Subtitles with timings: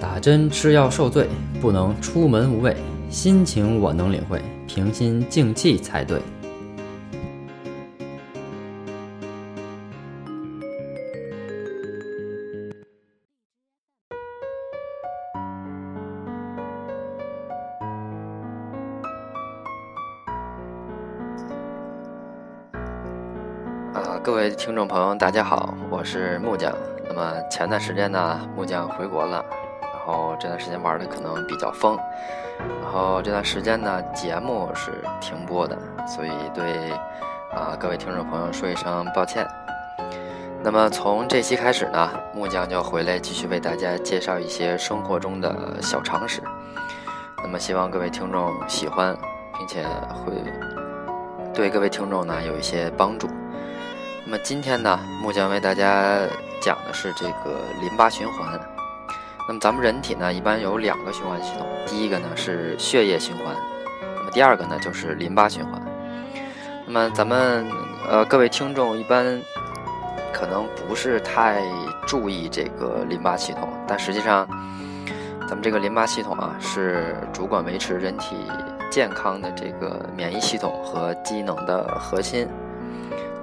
[0.00, 1.28] 打针吃药受罪，
[1.60, 2.74] 不能出门无畏。
[3.10, 6.18] 心情我能领会，平心静气才对。
[23.92, 26.72] 啊，各位听众朋友，大家好，我是木匠。
[27.06, 29.44] 那么前段时间呢，木匠回国了，
[30.10, 31.96] 后这段时间玩的可能比较疯，
[32.82, 36.90] 然后这段时间呢，节目是停播的，所以对
[37.52, 39.46] 啊各位听众朋友说一声抱歉。
[40.62, 46.42] 那么从这期开始呢，木匠就回来继续为大家介绍一些生活中的小常识。
[47.42, 49.16] 那么希望各位听众喜欢，
[49.56, 49.82] 并且
[50.12, 50.34] 会
[51.54, 53.26] 对各位听众呢有一些帮助。
[54.26, 56.18] 那么今天呢，木匠为大家
[56.60, 58.60] 讲的是这个淋巴循环。
[59.50, 63.46] 那么咱们人体呢，一般有两个循环系统，第一个呢是血液循环，
[64.18, 65.82] 那么第二个呢就是淋巴循环。
[66.86, 67.66] 那么咱们
[68.08, 69.42] 呃各位听众一般
[70.32, 71.64] 可能不是太
[72.06, 74.46] 注意这个淋巴系统，但实际上
[75.48, 78.36] 咱们这个淋巴系统啊是主管维持人体
[78.88, 82.46] 健康的这个免疫系统和机能的核心。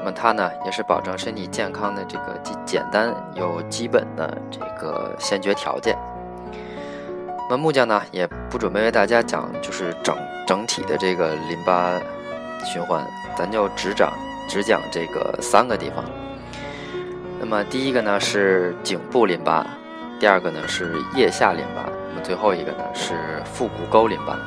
[0.07, 5.97] 那么它呢，也是保证身体健康的这个简简单又基本的这个先决条件。
[7.49, 10.15] 那木匠呢，也不准备为大家讲就是整
[10.47, 11.99] 整体的这个淋巴
[12.63, 13.05] 循环，
[13.37, 14.13] 咱就只讲
[14.47, 16.01] 只讲这个三个地方。
[17.37, 19.67] 那么第一个呢是颈部淋巴，
[20.21, 24.39] 第二个呢是腋下淋巴，那么最后一个呢是腹股沟淋巴。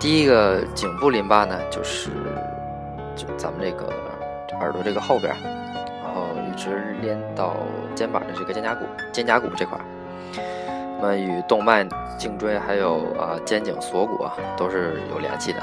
[0.00, 2.10] 第一个颈部淋巴呢，就是
[3.20, 3.92] 就咱们这个
[4.60, 5.34] 耳朵这个后边，
[6.02, 7.54] 然后一直连到
[7.94, 9.78] 肩膀的这个肩胛骨，肩胛骨这块，
[10.98, 15.60] 那么与动脉、颈椎还有啊肩颈锁骨啊都是有联系的。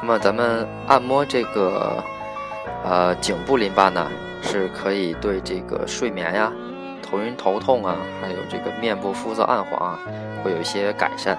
[0.00, 2.02] 那么咱们按摩这个
[2.84, 6.50] 呃颈部淋巴呢，是可以对这个睡眠呀、
[7.02, 9.98] 头晕头痛啊，还有这个面部肤色暗黄啊，
[10.42, 11.38] 会有一些改善。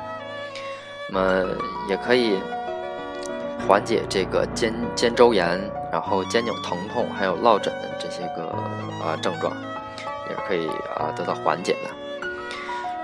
[1.09, 1.45] 那么
[1.89, 2.37] 也可以
[3.65, 5.59] 缓解这个肩肩周炎，
[5.91, 8.47] 然后肩颈疼痛，还有落枕这些个
[9.03, 9.53] 啊症状，
[10.29, 11.89] 也是可以啊得到缓解的。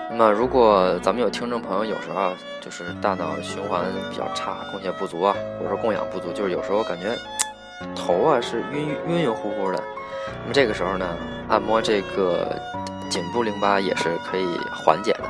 [0.10, 7.18] 那么如果咱们有听众朋友有时候，就是大脑循环比较差，供血不足啊，或者说供氧不足，就是有时候感觉
[7.96, 9.82] 头啊是晕晕晕乎乎的，
[10.44, 11.08] 那么这个时候呢，
[11.50, 12.56] 按摩这个
[13.10, 15.24] 颈部淋巴也是可以缓解的。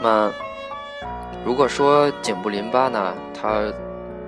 [0.00, 0.30] 那
[1.48, 3.48] 如果说颈部淋巴呢，它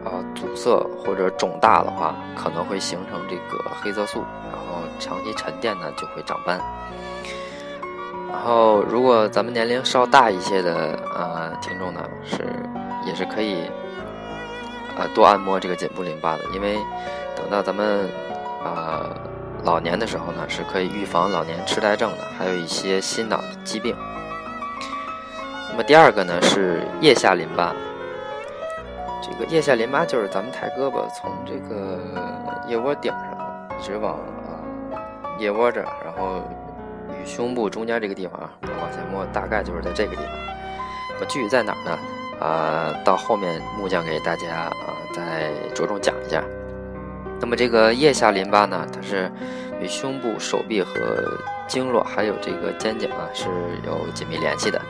[0.09, 0.71] 啊阻塞
[1.05, 6.59] 或者肿大的话，可能会形成这个黑色素，然后长期沉淀呢就会长斑。
[8.33, 12.39] 然后如果咱们年龄稍大一些的啊听众呢，是
[13.07, 13.65] 也是可以
[14.97, 16.79] 呃多按摩这个颈部淋巴的，因为
[17.37, 18.09] 等到咱们
[18.65, 19.11] 啊
[19.63, 23.95] 老年的时候呢，是可以预防老年痴呆症的，还有一些心脑疾病。
[25.71, 27.75] 那么第二个呢是腋下淋巴，
[29.23, 31.99] 这个腋下淋巴就是咱们抬胳膊从这个
[32.69, 34.61] 腋窝顶上一直往啊
[35.39, 36.43] 腋窝这儿，然后
[37.11, 40.33] 与胸部中间这个地方啊往下摸，大概就是在这个地方。
[41.19, 41.99] 那具体在哪儿呢？
[42.45, 46.43] 啊，到后面木匠给大家啊再着重讲一下。
[47.41, 49.31] 那么这个腋下淋巴呢，它是
[49.81, 50.93] 与胸部、手臂和
[51.67, 53.49] 经络还有这个肩颈啊是
[53.87, 54.81] 有紧密联系的。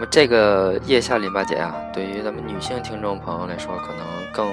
[0.00, 4.48] 那么这个腋下淋巴结啊，对于咱们女性听众朋友来说，可能更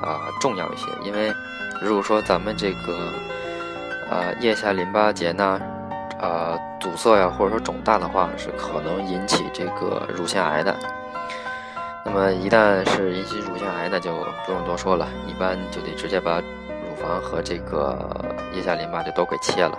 [0.00, 1.34] 啊重要一些，因为
[1.82, 2.96] 如果说咱们这个
[4.08, 5.60] 啊腋下淋巴结呢，
[6.20, 10.72] 啊阻塞呀，或者说肿大的话，是可能引起这个乳腺癌的。
[12.04, 14.12] 那么一旦是引起乳腺癌，那就
[14.46, 17.98] 不用多说了，一般就得直接把乳房和这个
[18.52, 19.76] 腋下淋巴就都给切了。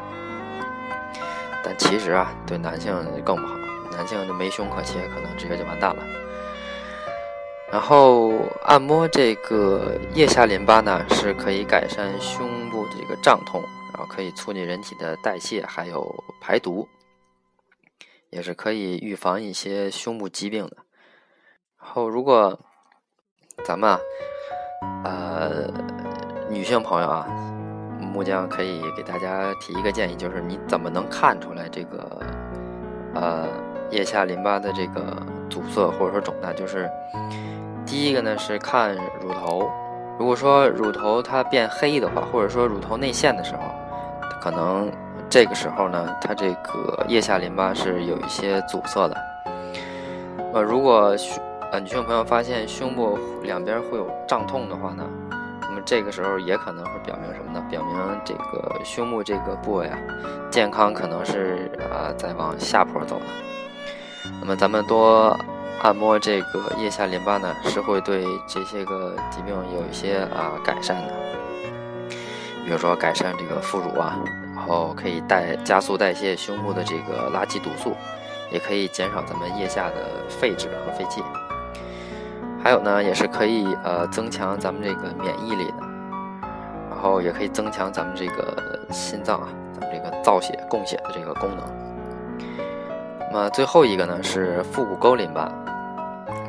[1.63, 3.56] 但其实啊，对男性更不好。
[3.95, 6.03] 男性就没胸可切，可能直接就完蛋了。
[7.71, 8.31] 然后
[8.63, 13.62] 按摩这个腋下淋巴呢，是可以改善胸部的这个胀痛，
[13.92, 16.88] 然后可以促进人体的代谢，还有排毒，
[18.30, 20.77] 也是可以预防一些胸部疾病的。
[21.81, 22.57] 然后如果
[23.63, 24.00] 咱们啊，
[25.03, 25.68] 呃，
[26.50, 27.25] 女性朋友啊，
[28.00, 32.21] 木匠可以给大家提一个建议，就是你怎么能看出来这个，
[33.15, 33.47] 呃。
[33.91, 35.15] 腋下淋巴的这个
[35.47, 36.89] 阻塞或者说肿大，就是
[37.85, 39.69] 第一个呢是看乳头，
[40.17, 43.62] 如果说乳头它变黑的话，或者说乳头内陷的时候，
[44.41, 44.91] 可能
[45.29, 49.15] 这个时候呢，它这个腋下淋巴是有一些阻塞的。
[50.51, 51.39] 呃，如果胸
[51.71, 55.03] 呃女性朋友发现胸部两边会有胀痛的话呢，
[55.85, 57.63] 这个时候也可能是表明什么呢？
[57.69, 59.97] 表明这个胸部这个部位啊，
[60.49, 63.25] 健康可能是啊在往下坡走的。
[64.41, 65.37] 那么咱们多
[65.83, 71.13] 按摩这个腋下淋巴呢，是会对这些个疾病有一些啊改善的。
[72.65, 74.17] 比如说改善这个副乳啊，
[74.55, 77.95] 然后可以代加速代谢胸部的这个垃圾毒素，
[78.51, 81.21] 也可以减少咱们腋下的废脂和废气。
[82.65, 85.83] 还有呢，也是可以呃增强咱们这个免疫力的，
[86.89, 88.57] 然后也可以增强咱们这个
[88.89, 91.59] 心脏啊，咱们这个造血供血的这个功能。
[93.31, 95.47] 那么最后一个呢是腹股沟淋巴，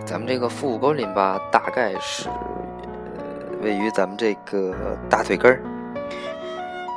[0.07, 4.75] 咱们这个腹股沟淋巴大概是呃位于咱们这个
[5.11, 5.61] 大腿根儿。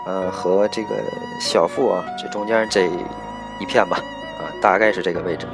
[0.07, 0.95] 呃，和这个
[1.41, 2.85] 小腹啊，这中间这
[3.59, 3.97] 一片吧，
[4.39, 5.45] 啊，大概是这个位置。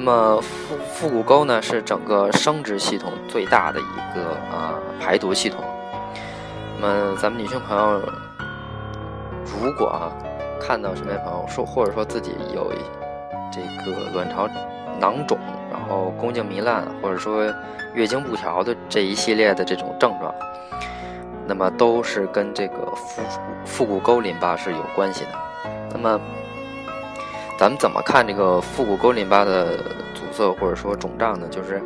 [0.00, 5.60] 那么腹腹股沟呢，是整个生殖系统最大的一个啊排毒系统。
[6.80, 8.00] 那么咱们女性朋友，
[9.60, 10.06] 如果啊
[10.60, 12.72] 看到身边朋友说，或者说自己有
[13.50, 14.48] 这个卵巢
[15.00, 15.36] 囊肿，
[15.68, 17.52] 然后宫颈糜烂，或者说
[17.92, 20.32] 月经不调的这一系列的这种症状。
[21.44, 23.22] 那么都是跟这个腹
[23.64, 25.30] 腹股沟淋巴是有关系的。
[25.90, 26.20] 那么，
[27.58, 29.78] 咱们怎么看这个腹股沟淋巴的
[30.14, 31.48] 阻塞或者说肿胀呢？
[31.50, 31.82] 就是，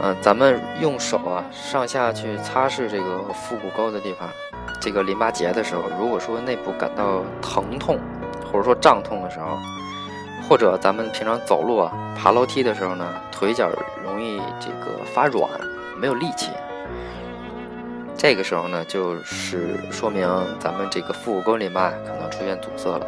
[0.00, 4.28] 嗯，咱们用手啊上下去擦拭这个腹股沟的地方，
[4.80, 7.98] 这个淋巴结的时候，如果说内部感到疼痛
[8.46, 9.58] 或者说胀痛的时候，
[10.48, 13.68] 或者咱们平常走路啊爬楼梯的时候呢，腿脚
[14.04, 15.50] 容易这个发软，
[15.98, 16.52] 没有力气。
[18.16, 20.24] 这个时候呢，就是说明
[20.60, 23.04] 咱们这个腹股沟淋巴可能出现阻塞了。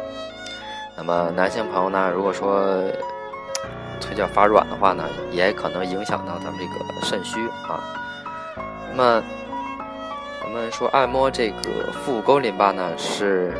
[0.97, 2.81] 那么男性朋友呢，如果说
[4.01, 7.79] 腿脚发软的话呢，也可能影响到咱们这个肾虚啊。
[8.89, 9.23] 那么
[10.43, 13.53] 我们说按摩这个腹股沟淋巴呢，是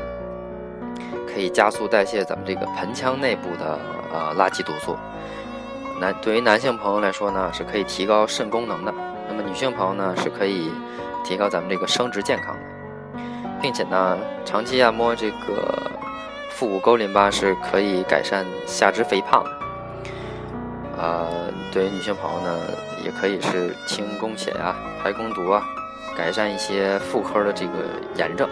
[1.31, 3.79] 可以加速代谢咱们这个盆腔内部的
[4.11, 4.97] 呃垃圾毒素。
[6.01, 8.91] 男对于男性朋友来说呢，是可以提高肾功能的。
[9.29, 10.71] 那么女性朋友呢，是可以。
[11.25, 13.19] 提高咱们这个生殖健康的，
[13.61, 15.91] 并且呢，长期按摩这个
[16.57, 19.51] 腹股沟淋巴是可以改善下肢肥胖的。
[20.97, 21.27] 呃，
[21.71, 22.59] 对于女性朋友呢，
[23.05, 25.63] 也可以是清宫血啊、排宫毒啊，
[26.17, 27.73] 改善一些妇科的这个
[28.15, 28.49] 炎症。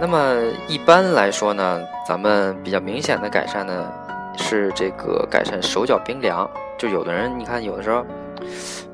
[0.00, 0.34] 那么
[0.66, 3.92] 一般来说呢，咱们比较明显的改善呢，
[4.38, 6.50] 是这个改善手脚冰凉。
[6.78, 8.02] 就有的人，你看有的时候。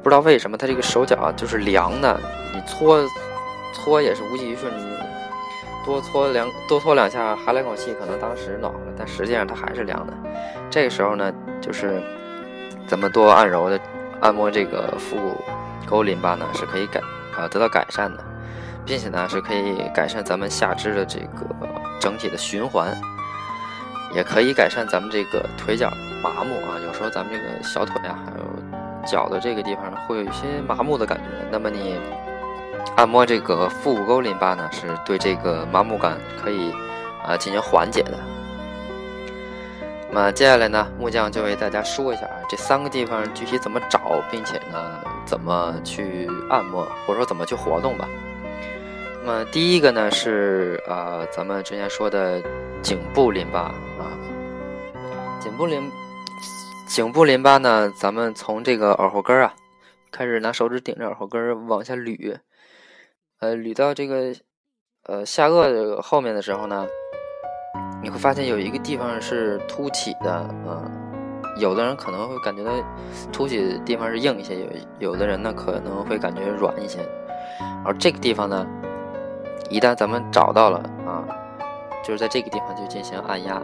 [0.03, 2.19] 不知道为什么他这个手脚啊就是凉的，
[2.53, 3.09] 你搓
[3.73, 4.63] 搓也是无济于事。
[4.77, 4.83] 你
[5.85, 10.13] 多搓两多搓两下，还两口气，可能当时暖和了，但实际上它还是凉的。
[10.71, 12.03] 这个时候呢，就是
[12.87, 13.79] 咱们多按揉的
[14.21, 15.45] 按摩这个腹股
[15.87, 17.01] 沟淋巴呢，是可以改
[17.37, 18.25] 啊得到改善的，
[18.85, 21.47] 并且呢是可以改善咱们下肢的这个
[22.01, 22.97] 整体的循环，
[24.15, 25.91] 也可以改善咱们这个腿脚
[26.23, 26.81] 麻木啊。
[26.85, 28.45] 有时候咱们这个小腿啊，还有。
[29.07, 31.25] 脚的这个地方，会有一些麻木的感觉。
[31.53, 32.01] 那么你
[32.97, 36.73] 按摩这个腹股沟淋巴呢，是对这个麻木感可以
[37.25, 38.19] 啊进行缓解的。
[40.11, 48.09] 那么接下来呢，木匠就为大家说一下啊，这三个地方具体怎么找，并且呢怎么去按摩，或者说怎么去活动吧。
[49.25, 52.41] 那么第一个呢是啊，咱们之前说的
[52.81, 53.61] 颈部淋巴
[53.99, 54.07] 啊，
[55.41, 55.91] 颈部淋。
[56.87, 59.53] 颈部淋巴呢，咱们从这个耳后根啊，
[60.13, 62.39] 开始拿手指顶着耳后根儿往下捋，
[63.41, 64.35] 呃，捋到这个
[65.07, 66.87] 呃下颚的后面的时候呢，
[68.03, 70.91] 你会发现有一个地方是凸起的，嗯，
[71.59, 72.71] 有的人可能会感觉到
[73.33, 74.57] 凸起的地方是硬一些，
[74.99, 77.01] 有有的人呢可能会感觉软一些，
[77.85, 78.67] 而这个地方呢，
[79.69, 81.25] 一旦咱们找到了啊，
[82.03, 83.55] 就是在这个地方就进行按压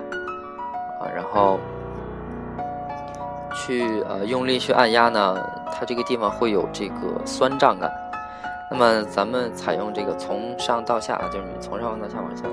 [1.00, 1.58] 啊，然后。
[3.52, 5.36] 去呃用力去按压呢，
[5.72, 7.90] 它这个地方会有这个酸胀感。
[8.70, 12.44] 那么咱们采用这个从上到下，就是你从上到下往下，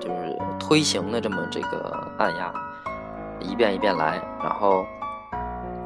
[0.00, 2.52] 就是推行的这么这个按压，
[3.40, 4.86] 一遍一遍来，然后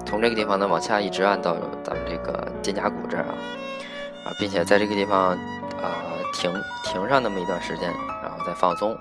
[0.05, 3.35] 从这个地方呢往下一直按到咱们这个肩胛骨这儿啊，
[4.27, 5.89] 啊，并且在这个地方啊
[6.35, 6.53] 停
[6.85, 7.91] 停上那么一段时间，
[8.23, 8.97] 然后再放松。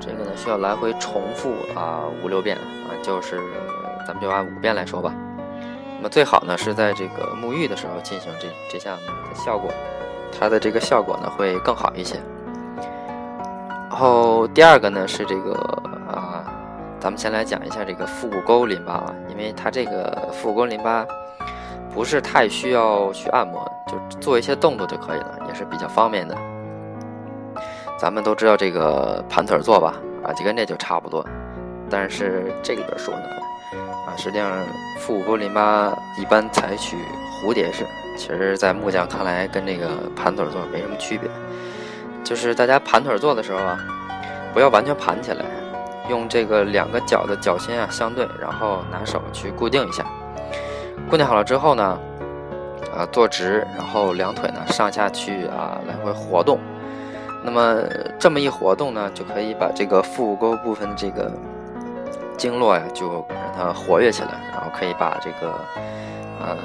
[0.00, 3.40] 这个呢需要来回重复啊五六遍啊，就是。
[4.06, 5.12] 咱们就按五遍来说吧。
[6.08, 9.70] 最好呢是在这个沐浴的时候进行这这项的效果，
[10.38, 12.16] 它的这个效果呢会更好一些。
[13.88, 15.52] 然后第二个呢是这个
[16.06, 16.44] 啊，
[17.00, 21.06] 咱们先来讲一下这个腹股沟淋巴啊，因为它这个腹股沟淋巴
[21.94, 26.36] 不是太需要去按摩，就做一些动作就可以了，也是比较方便的。
[27.98, 31.24] 咱们都知道这个盘腿坐吧，啊，就跟这就差不多。
[31.88, 33.22] 但是这里边说呢，
[34.16, 34.50] 实际上
[34.98, 36.96] 腹股沟淋巴一般采取
[37.40, 41.28] 蝴蝶式，其实，在木匠看来跟这个盘腿坐没什么区别。
[42.24, 43.78] 就是大家盘腿坐的时候啊，
[44.52, 45.44] 不要完全盘起来，
[46.08, 50.04] 用这个两个脚的脚心啊相对，然后拿手去固定一下。
[51.08, 51.98] 固定好了之后呢，
[52.96, 56.58] 啊，坐直，然后两腿呢上下去啊来回活动。
[57.44, 57.80] 那么
[58.18, 61.30] 这么一活动呢，就可以把这个腹股沟部分的这个
[62.36, 65.58] 经络呀，就让它活跃起来，然后可以把这个
[66.40, 66.56] 呃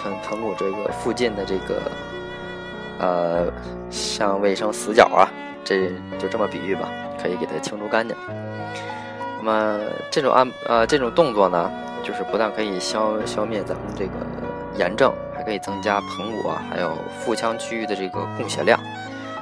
[0.00, 1.82] 盆盆骨这个附近的这个
[2.98, 3.52] 呃
[3.90, 5.28] 像卫生死角啊，
[5.64, 6.88] 这就这么比喻吧，
[7.20, 8.16] 可以给它清除干净。
[9.38, 9.80] 那么
[10.10, 11.70] 这种按呃这种动作呢，
[12.02, 14.12] 就是不但可以消消灭咱们这个
[14.76, 18.78] 炎症，还可以增加盆骨啊还有腹腔区域的这个供血量。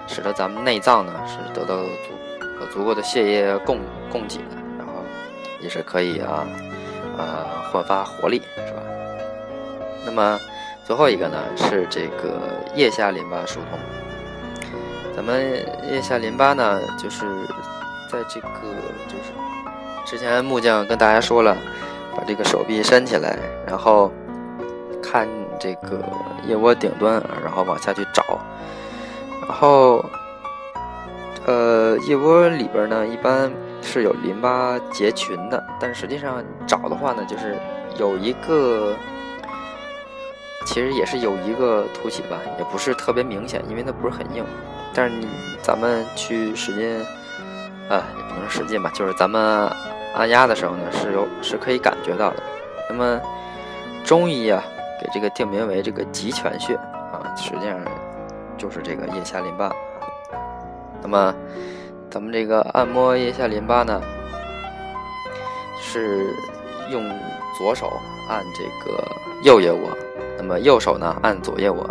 [0.07, 3.79] 使得咱们内脏呢是得到足足够的血液供
[4.11, 4.57] 供给的，
[5.61, 6.47] 也是可以啊，
[7.19, 8.81] 呃，焕发活力，是吧？
[10.05, 10.41] 那么
[10.85, 12.41] 最后一个呢是这个
[12.75, 13.79] 腋下淋巴疏通。
[15.15, 17.27] 咱们腋下淋巴呢，就是
[18.09, 18.49] 在这个
[19.07, 19.33] 就是
[20.07, 21.57] 之前木匠跟大家说了，
[22.17, 24.11] 把这个手臂伸起来，然后
[25.03, 26.03] 看这个
[26.47, 28.39] 腋窝顶端啊，然后往下去找。
[29.43, 30.05] 然后，
[31.99, 33.51] 腋窝里边呢，一般
[33.83, 37.57] 是有淋巴结群的，但实际上找的话呢，就是
[37.99, 38.95] 有一个，
[40.67, 44.45] 其实也是有一个凸起吧，也不是特别明显，因为它不是很硬。
[44.95, 45.29] 但是你
[45.63, 46.99] 咱们去使劲，
[47.89, 49.71] 啊，也不能使劲吧，就是咱们
[50.15, 52.43] 按压的时候呢，是有是可以感觉到的。
[52.89, 53.21] 那么
[54.05, 54.63] 中医啊，
[55.01, 57.79] 给这个定名为这个极泉穴啊，实际上。
[58.59, 59.75] 就是这个腋下淋巴，
[61.01, 61.35] 那么
[62.11, 64.03] 咱们这个按摩腋下淋巴呢，
[65.81, 66.35] 是
[66.91, 67.09] 用
[67.57, 67.93] 左手
[68.29, 69.01] 按这个
[69.45, 69.97] 右腋窝，
[70.37, 71.89] 那么右手呢按左腋窝，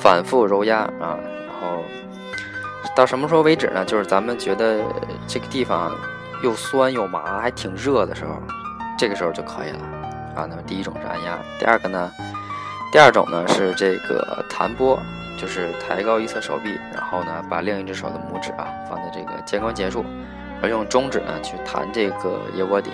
[0.00, 1.82] 反复揉压啊，然后
[2.94, 3.82] 到什么时候为止呢？
[3.86, 4.82] 就是咱们觉得
[5.26, 5.90] 这个地方
[6.42, 8.34] 又酸又麻，还挺热的时候，
[8.98, 9.78] 这个时候就可以了
[10.36, 10.46] 啊。
[10.46, 12.12] 那么第一种是按压，第二个呢，
[12.92, 15.00] 第二种呢是这个弹拨。
[15.42, 20.04] 就是抬高一侧手臂，然后呢，把另一只手的拇指啊放在这个肩关节处，
[20.62, 22.92] 而用中指呢去弹这个腋窝底。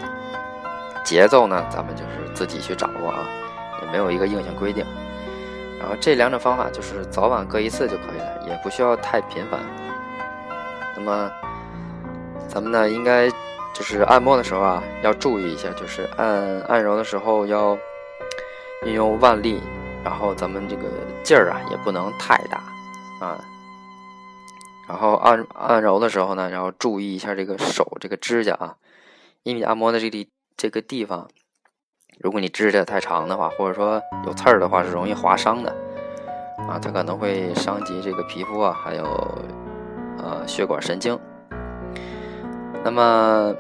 [1.05, 3.19] 节奏呢，咱们就是自己去掌握啊，
[3.83, 4.83] 也没有一个硬性规定。
[5.79, 9.61] 然后这两种方法就是早晚各一次就可以了，也不需要太频繁。
[10.97, 11.31] 那么
[12.49, 13.29] 咱们呢，应该
[13.75, 17.77] 就是按摩的时候啊，要注意一下，就是按按揉的时候要
[18.87, 19.63] 运用腕力。
[20.05, 20.85] 然后咱们这个
[21.23, 22.63] 劲儿啊，也不能太大
[23.21, 23.39] 啊。
[24.89, 28.77] 然后按按揉的时候呢，然后注意一下这个手这个指甲啊，
[29.43, 31.29] 因为你按摩的这里这个地方，
[32.21, 35.71] 如果你指甲太长的话，或者说有刺儿的话，是容易划伤的
[36.67, 39.05] 啊，它可能会伤及这个皮肤啊，还有
[40.17, 41.19] 呃血管神经。
[42.83, 43.55] 那么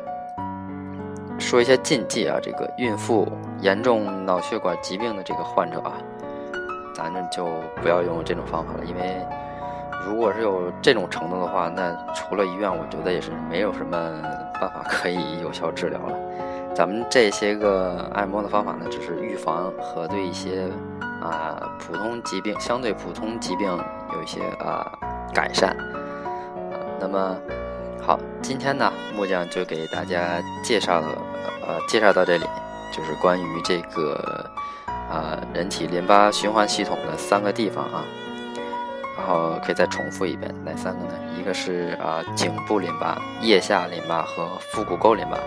[1.38, 3.30] 说一些禁忌啊，这个孕妇、
[3.61, 5.92] 严重脑血管疾病的这个患者啊。
[6.98, 7.46] 咱这就
[7.80, 9.24] 不要用这种方法了，因为
[10.04, 13.96] 如果是有这种程度的话，那除了医院，我觉得也是没有什么
[14.60, 16.18] 办法可以有效治疗了。
[16.74, 20.68] 咱们这些个按摩的方法呢，只是预防和对一些
[21.22, 23.68] 啊普通疾病、相对普通疾病
[24.12, 24.90] 有一些啊
[25.32, 25.76] 改善。
[26.98, 27.36] 那么
[28.02, 31.00] 好，今天呢，木匠就给大家介绍
[31.64, 32.44] 呃介绍到这里，
[32.92, 34.44] 就是关于这个。
[35.10, 38.04] 啊，人体淋巴循环系统的三个地方啊，
[39.16, 41.14] 然后可以再重复一遍，哪三个呢？
[41.38, 45.38] 一个是啊颈部淋巴、腋下淋巴和腹股沟淋巴。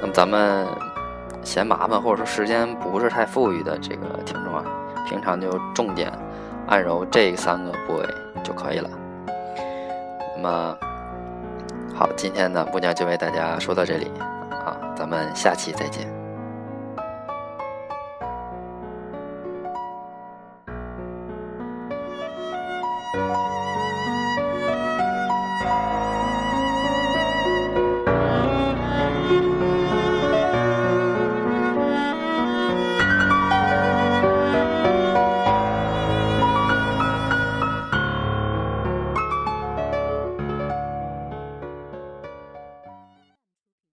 [0.00, 0.66] 那么咱们
[1.42, 4.64] 嫌麻烦或者说时间不是太富裕的这个听众啊，
[5.08, 6.12] 平常就重点
[6.66, 8.06] 按揉这三个部位
[8.42, 8.90] 就可以了。
[10.36, 10.76] 那么
[11.94, 14.10] 好，今天呢木匠就为大家说到这里
[14.50, 16.23] 啊，咱们下期再见。